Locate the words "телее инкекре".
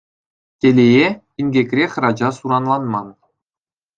0.59-1.85